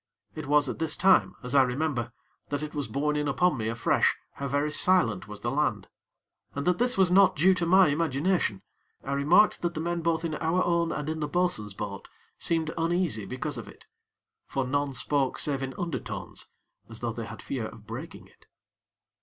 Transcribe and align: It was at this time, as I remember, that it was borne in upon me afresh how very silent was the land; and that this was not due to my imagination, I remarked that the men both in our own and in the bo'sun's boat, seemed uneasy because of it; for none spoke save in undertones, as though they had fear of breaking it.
It 0.33 0.47
was 0.47 0.67
at 0.67 0.79
this 0.79 0.95
time, 0.95 1.35
as 1.43 1.53
I 1.53 1.61
remember, 1.61 2.11
that 2.49 2.63
it 2.63 2.73
was 2.73 2.87
borne 2.87 3.15
in 3.15 3.27
upon 3.27 3.55
me 3.55 3.67
afresh 3.67 4.15
how 4.31 4.47
very 4.47 4.71
silent 4.71 5.27
was 5.27 5.41
the 5.41 5.51
land; 5.51 5.89
and 6.55 6.65
that 6.65 6.79
this 6.79 6.97
was 6.97 7.11
not 7.11 7.35
due 7.35 7.53
to 7.53 7.67
my 7.67 7.89
imagination, 7.89 8.63
I 9.03 9.13
remarked 9.13 9.61
that 9.61 9.75
the 9.75 9.79
men 9.79 10.01
both 10.01 10.25
in 10.25 10.33
our 10.33 10.63
own 10.63 10.91
and 10.91 11.07
in 11.07 11.19
the 11.19 11.27
bo'sun's 11.29 11.75
boat, 11.75 12.09
seemed 12.39 12.71
uneasy 12.79 13.25
because 13.27 13.59
of 13.59 13.67
it; 13.67 13.85
for 14.47 14.65
none 14.65 14.95
spoke 14.95 15.37
save 15.37 15.61
in 15.61 15.75
undertones, 15.77 16.47
as 16.89 17.01
though 17.01 17.13
they 17.13 17.27
had 17.27 17.43
fear 17.43 17.67
of 17.67 17.85
breaking 17.85 18.25
it. 18.25 18.47